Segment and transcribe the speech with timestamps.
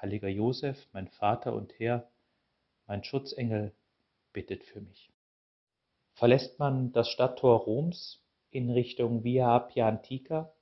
[0.00, 2.08] heiliger Josef, mein Vater und Herr,
[2.86, 3.72] mein Schutzengel,
[4.32, 5.10] bittet für mich.
[6.14, 10.52] Verlässt man das Stadttor Roms in Richtung Via Appia Antica,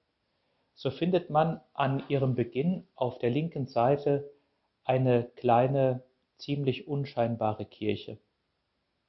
[0.75, 4.31] so findet man an ihrem Beginn auf der linken Seite
[4.85, 6.03] eine kleine,
[6.37, 8.19] ziemlich unscheinbare Kirche.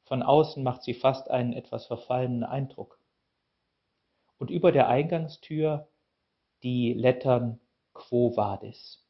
[0.04, 3.00] Von außen macht sie fast einen etwas verfallenen Eindruck.
[4.40, 5.88] Und über der Eingangstür
[6.64, 7.60] die Lettern
[7.94, 9.06] Quo Vadis.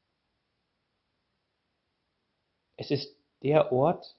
[2.80, 4.18] Es ist der Ort,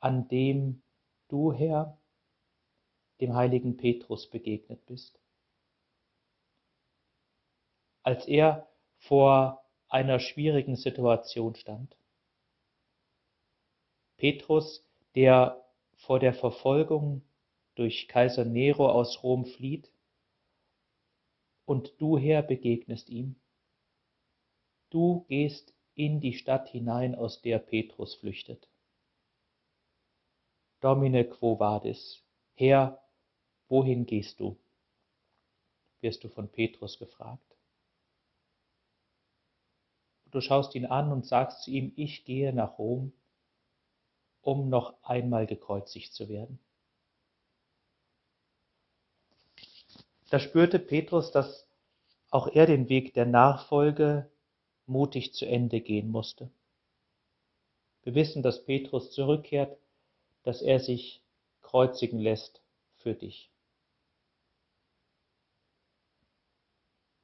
[0.00, 0.82] an dem
[1.28, 1.96] du, Herr,
[3.20, 5.20] dem heiligen Petrus begegnet bist.
[8.02, 11.96] Als er vor einer schwierigen Situation stand.
[14.16, 14.84] Petrus,
[15.14, 17.22] der vor der Verfolgung
[17.76, 19.92] durch Kaiser Nero aus Rom flieht,
[21.66, 23.36] und du, Herr, begegnest ihm.
[24.90, 28.68] Du gehst in die Stadt hinein, aus der Petrus flüchtet.
[30.80, 32.22] Domine quo vadis?
[32.54, 33.02] Herr,
[33.68, 34.58] wohin gehst du?
[36.04, 37.56] wirst du von Petrus gefragt.
[40.30, 43.12] Du schaust ihn an und sagst zu ihm, ich gehe nach Rom,
[44.42, 46.58] um noch einmal gekreuzigt zu werden.
[50.28, 51.66] Da spürte Petrus, dass
[52.30, 54.30] auch er den Weg der Nachfolge
[54.86, 56.50] mutig zu Ende gehen musste.
[58.02, 59.78] Wir wissen, dass Petrus zurückkehrt,
[60.42, 61.22] dass er sich
[61.62, 62.60] kreuzigen lässt
[62.96, 63.50] für dich.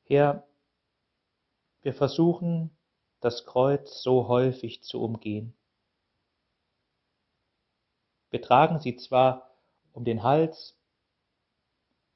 [0.05, 0.47] Herr,
[1.83, 2.71] wir versuchen
[3.21, 5.55] das Kreuz so häufig zu umgehen.
[8.31, 9.51] Wir tragen sie zwar
[9.93, 10.77] um den Hals,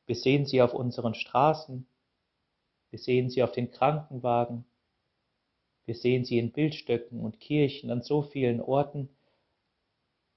[0.06, 1.86] wir sehen sie auf unseren Straßen,
[2.90, 4.64] wir sehen sie auf den Krankenwagen,
[5.86, 9.08] wir sehen sie in Bildstöcken und Kirchen an so vielen Orten,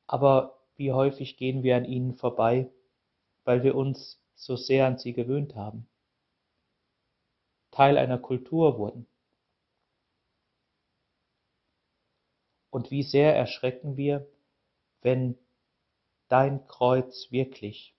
[0.06, 2.70] aber wie häufig gehen wir an ihnen vorbei,
[3.44, 5.88] weil wir uns so sehr an sie gewöhnt haben,
[7.72, 9.08] Teil einer Kultur wurden.
[12.70, 14.28] Und wie sehr erschrecken wir,
[15.02, 15.38] wenn
[16.28, 17.96] dein Kreuz wirklich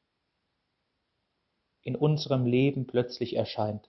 [1.83, 3.89] in unserem Leben plötzlich erscheint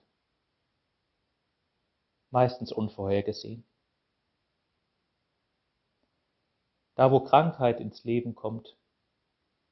[2.30, 3.64] meistens unvorhergesehen.
[6.94, 8.76] Da wo Krankheit ins Leben kommt,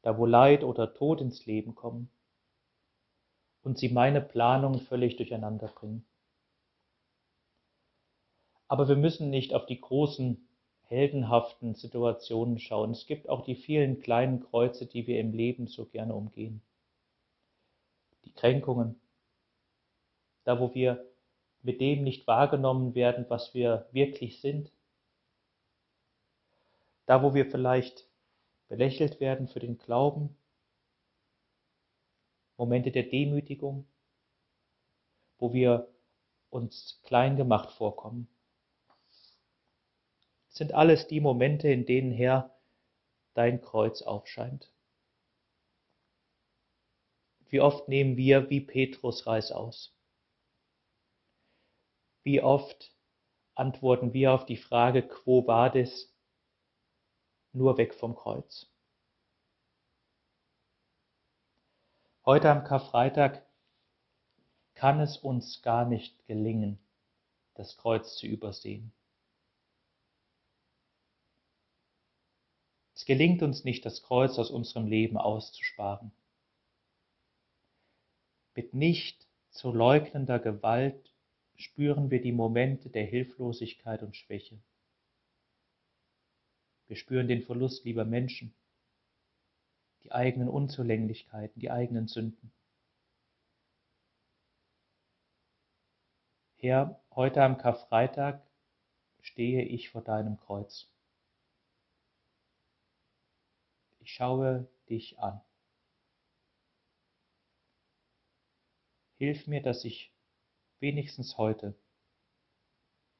[0.02, 2.10] da wo Leid oder Tod ins Leben kommen
[3.62, 6.06] und sie meine Planungen völlig durcheinander bringen.
[8.66, 10.48] Aber wir müssen nicht auf die großen,
[10.88, 12.92] heldenhaften Situationen schauen.
[12.92, 16.62] Es gibt auch die vielen kleinen Kreuze, die wir im Leben so gerne umgehen.
[18.24, 18.98] Die Kränkungen,
[20.44, 21.04] da wo wir
[21.62, 24.70] mit dem nicht wahrgenommen werden, was wir wirklich sind.
[27.06, 28.06] Da, wo wir vielleicht
[28.68, 30.36] belächelt werden für den Glauben,
[32.56, 33.86] Momente der Demütigung,
[35.38, 35.88] wo wir
[36.50, 38.28] uns klein gemacht vorkommen.
[40.48, 42.54] Sind alles die Momente, in denen Herr
[43.34, 44.72] dein Kreuz aufscheint.
[47.48, 49.97] Wie oft nehmen wir wie Petrus Reis aus?
[52.28, 52.94] Wie oft
[53.54, 56.14] antworten wir auf die Frage, quo vadis,
[57.54, 58.70] nur weg vom Kreuz.
[62.26, 63.46] Heute am Karfreitag
[64.74, 66.78] kann es uns gar nicht gelingen,
[67.54, 68.92] das Kreuz zu übersehen.
[72.94, 76.12] Es gelingt uns nicht, das Kreuz aus unserem Leben auszusparen.
[78.54, 81.10] Mit nicht zu leugnender Gewalt
[81.58, 84.58] spüren wir die Momente der Hilflosigkeit und Schwäche.
[86.86, 88.54] Wir spüren den Verlust lieber Menschen,
[90.04, 92.52] die eigenen Unzulänglichkeiten, die eigenen Sünden.
[96.56, 98.40] Herr, heute am Karfreitag
[99.20, 100.88] stehe ich vor deinem Kreuz.
[104.00, 105.40] Ich schaue dich an.
[109.18, 110.12] Hilf mir, dass ich
[110.80, 111.74] wenigstens heute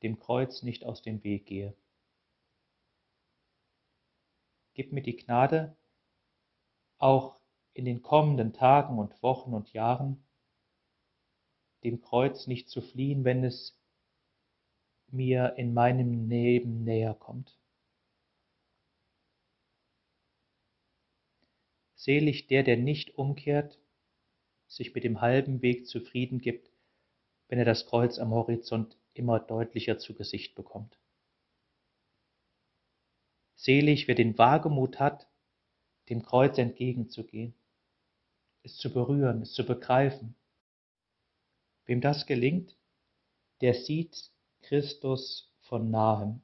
[0.03, 1.77] dem Kreuz nicht aus dem Weg gehe.
[4.75, 5.77] Gib mir die Gnade,
[6.99, 7.41] auch
[7.73, 10.23] in den kommenden Tagen und Wochen und Jahren
[11.85, 13.79] dem Kreuz nicht zu fliehen, wenn es
[15.09, 17.57] mir in meinem Leben näher kommt.
[21.95, 23.79] Selig der, der nicht umkehrt,
[24.67, 26.71] sich mit dem halben Weg zufrieden gibt,
[27.49, 30.99] wenn er das Kreuz am Horizont immer deutlicher zu Gesicht bekommt.
[33.57, 35.27] Selig, wer den Wagemut hat,
[36.09, 37.55] dem Kreuz entgegenzugehen,
[38.63, 40.37] es zu berühren, es zu begreifen.
[41.87, 42.77] Wem das gelingt,
[43.61, 44.31] der sieht
[44.63, 46.41] Christus von nahem,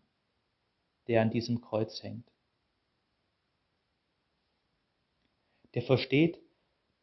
[1.07, 2.31] der an diesem Kreuz hängt.
[5.75, 6.41] Der versteht,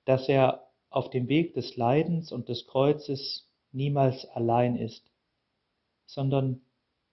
[0.06, 5.12] dass er auf dem Weg des Leidens und des Kreuzes niemals allein ist,
[6.06, 6.62] sondern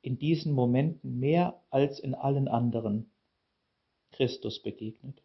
[0.02, 3.10] in diesen Momenten mehr als in allen anderen
[4.12, 5.22] Christus begegnet.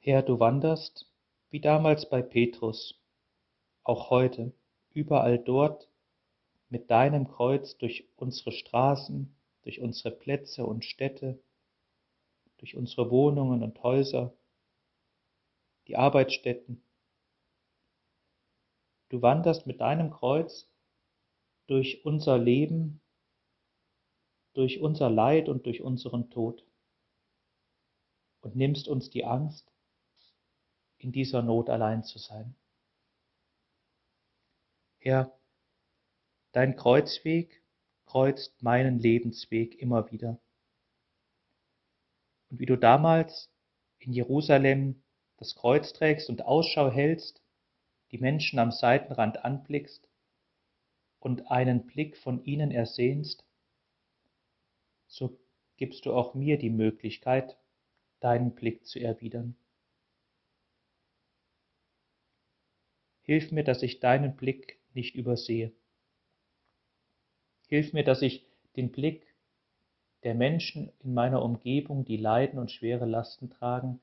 [0.00, 1.10] Herr, du wanderst,
[1.50, 3.00] wie damals bei Petrus,
[3.84, 4.52] auch heute,
[4.92, 5.88] überall dort,
[6.68, 11.38] mit deinem Kreuz durch unsere Straßen, durch unsere Plätze und Städte,
[12.58, 14.34] durch unsere Wohnungen und Häuser,
[15.86, 16.82] die Arbeitsstätten.
[19.08, 20.68] Du wanderst mit deinem Kreuz
[21.66, 23.00] durch unser Leben,
[24.54, 26.66] durch unser Leid und durch unseren Tod
[28.40, 29.72] und nimmst uns die Angst,
[30.98, 32.56] in dieser Not allein zu sein.
[34.98, 35.38] Herr,
[36.52, 37.62] dein Kreuzweg
[38.04, 40.40] kreuzt meinen Lebensweg immer wieder.
[42.50, 43.50] Und wie du damals
[43.98, 45.02] in Jerusalem
[45.36, 47.42] das Kreuz trägst und Ausschau hältst,
[48.10, 50.08] die Menschen am Seitenrand anblickst
[51.20, 53.44] und einen Blick von ihnen ersehnst,
[55.06, 55.38] so
[55.76, 57.56] gibst du auch mir die Möglichkeit,
[58.20, 59.56] deinen Blick zu erwidern.
[63.22, 65.72] Hilf mir, dass ich deinen Blick nicht übersehe.
[67.68, 68.46] Hilf mir, dass ich
[68.76, 69.26] den Blick
[70.22, 74.00] der Menschen in meiner Umgebung, die leiden und schwere Lasten tragen,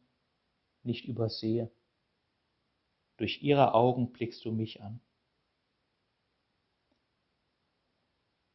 [0.83, 1.71] nicht übersehe.
[3.17, 4.99] Durch ihre Augen blickst du mich an.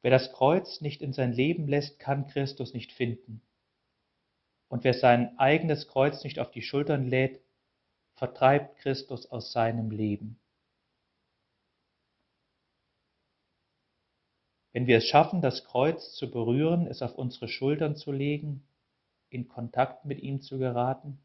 [0.03, 3.43] Wer das Kreuz nicht in sein Leben lässt, kann Christus nicht finden.
[4.69, 7.41] Und wer sein eigenes Kreuz nicht auf die Schultern lädt,
[8.15, 10.39] vertreibt Christus aus seinem Leben.
[14.73, 18.63] Wenn wir es schaffen, das Kreuz zu berühren, es auf unsere Schultern zu legen,
[19.29, 21.19] in Kontakt mit ihm zu geraten,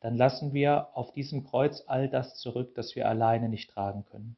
[0.00, 4.36] dann lassen wir auf diesem Kreuz all das zurück, das wir alleine nicht tragen können.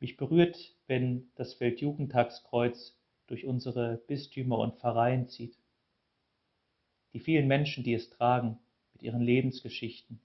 [0.00, 2.96] Mich berührt, wenn das Weltjugendtagskreuz
[3.26, 5.56] durch unsere Bistümer und Pfarreien zieht.
[7.14, 8.58] Die vielen Menschen, die es tragen,
[8.92, 10.20] mit ihren Lebensgeschichten,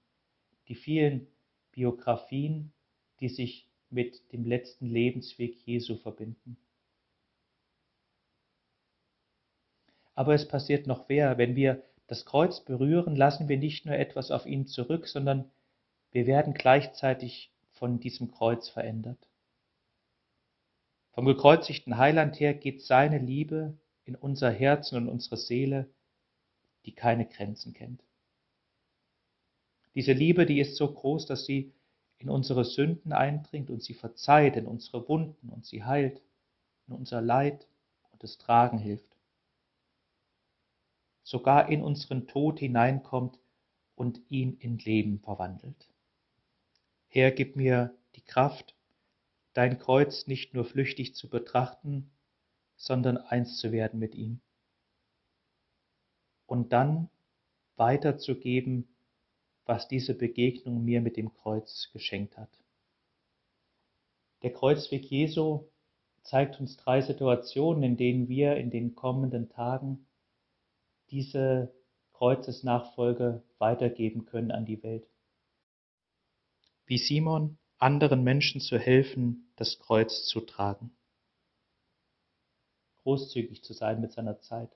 [0.68, 1.26] die vielen
[1.72, 2.72] Biografien,
[3.20, 6.56] die sich mit dem letzten Lebensweg Jesu verbinden.
[10.20, 11.38] Aber es passiert noch mehr.
[11.38, 15.50] Wenn wir das Kreuz berühren, lassen wir nicht nur etwas auf ihn zurück, sondern
[16.12, 19.16] wir werden gleichzeitig von diesem Kreuz verändert.
[21.12, 25.88] Vom gekreuzigten Heiland her geht seine Liebe in unser Herzen und unsere Seele,
[26.84, 28.04] die keine Grenzen kennt.
[29.94, 31.72] Diese Liebe, die ist so groß, dass sie
[32.18, 36.20] in unsere Sünden eindringt und sie verzeiht, in unsere Wunden und sie heilt,
[36.88, 37.66] in unser Leid
[38.12, 39.09] und es Tragen hilft.
[41.30, 43.38] Sogar in unseren Tod hineinkommt
[43.94, 45.88] und ihn in Leben verwandelt.
[47.06, 48.74] Herr, gib mir die Kraft,
[49.52, 52.10] dein Kreuz nicht nur flüchtig zu betrachten,
[52.74, 54.40] sondern eins zu werden mit ihm.
[56.46, 57.08] Und dann
[57.76, 58.88] weiterzugeben,
[59.66, 62.50] was diese Begegnung mir mit dem Kreuz geschenkt hat.
[64.42, 65.68] Der Kreuzweg Jesu
[66.22, 70.08] zeigt uns drei Situationen, in denen wir in den kommenden Tagen
[71.10, 71.72] diese
[72.12, 75.08] Kreuzesnachfolge weitergeben können an die Welt.
[76.86, 80.96] Wie Simon anderen Menschen zu helfen, das Kreuz zu tragen.
[83.02, 84.70] Großzügig zu sein mit seiner Zeit.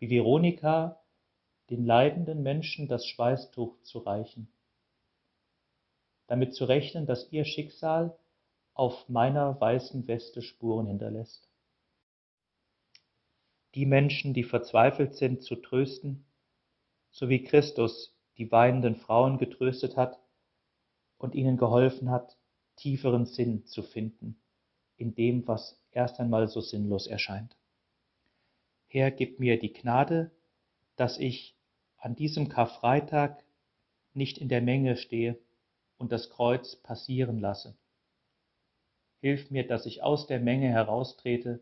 [0.00, 1.00] Wie Veronika
[1.70, 4.52] den leidenden Menschen das Schweißtuch zu reichen,
[6.26, 8.18] damit zu rechnen, dass ihr Schicksal
[8.74, 11.47] auf meiner weißen Weste Spuren hinterlässt.
[13.78, 16.26] Die Menschen, die verzweifelt sind, zu trösten,
[17.12, 20.18] so wie Christus die weinenden Frauen getröstet hat,
[21.16, 22.36] und ihnen geholfen hat,
[22.74, 24.42] tieferen Sinn zu finden
[24.96, 27.56] in dem, was erst einmal so sinnlos erscheint.
[28.88, 30.32] Herr, gib mir die Gnade,
[30.96, 31.56] dass ich
[31.98, 33.44] an diesem Karfreitag
[34.12, 35.38] nicht in der Menge stehe
[35.98, 37.78] und das Kreuz passieren lasse.
[39.20, 41.60] Hilf mir, dass ich aus der Menge heraustrete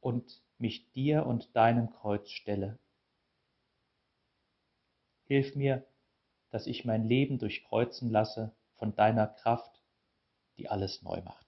[0.00, 2.78] und mich dir und deinem Kreuz stelle.
[5.24, 5.86] Hilf mir,
[6.50, 9.82] dass ich mein Leben durchkreuzen lasse von deiner Kraft,
[10.56, 11.46] die alles neu macht.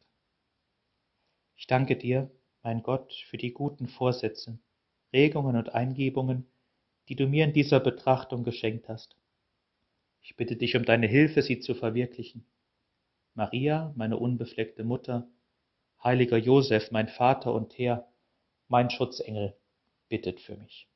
[1.55, 2.31] Ich danke dir,
[2.63, 4.59] mein Gott, für die guten Vorsätze,
[5.13, 6.47] Regungen und Eingebungen,
[7.09, 9.17] die du mir in dieser Betrachtung geschenkt hast.
[10.23, 12.45] Ich bitte dich um deine Hilfe, sie zu verwirklichen.
[13.35, 15.29] Maria, meine unbefleckte Mutter,
[16.03, 18.09] heiliger Josef, mein Vater und Herr,
[18.69, 19.55] mein Schutzengel,
[20.09, 20.89] bittet für mich.